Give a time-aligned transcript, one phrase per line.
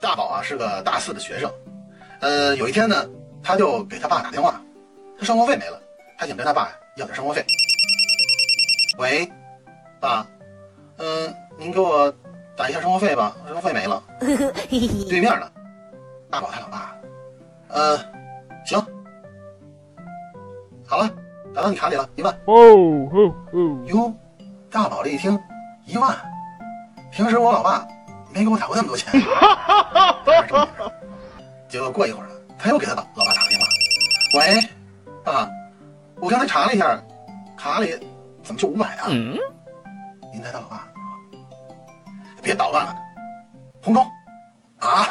[0.00, 1.50] 大宝啊是个大四的学生，
[2.20, 3.08] 呃，有一天呢，
[3.42, 4.60] 他就给他爸打电话，
[5.18, 5.80] 他生活费没了，
[6.18, 7.44] 他想跟他爸要点生活费。
[8.98, 9.30] 喂，
[10.00, 10.26] 爸，
[10.98, 12.12] 嗯，您给我
[12.56, 14.02] 打一下生活费吧，生活费没了。
[14.20, 15.50] 对面呢，
[16.30, 16.96] 大宝他老爸，
[17.68, 17.96] 呃，
[18.64, 18.84] 行，
[20.86, 21.08] 好了，
[21.54, 22.34] 打到你卡里了，一万。
[22.46, 22.54] 哦
[23.12, 23.78] 哦哦！
[23.86, 24.12] 哟，
[24.70, 25.38] 大宝这一听，
[25.86, 26.16] 一万，
[27.10, 27.86] 平时我老爸
[28.32, 29.12] 没给我打过那么多钱。
[31.68, 33.66] 结果过一会儿了，他又给他老老爸打个电话，
[34.38, 34.60] 喂，
[35.24, 35.48] 爸，
[36.16, 37.00] 我刚才查了一下，
[37.56, 37.96] 卡里
[38.42, 39.06] 怎么就五百啊？
[39.08, 40.86] 您猜他老爸？
[42.42, 42.96] 别捣乱了，
[43.82, 44.04] 红中
[44.78, 45.06] 啊！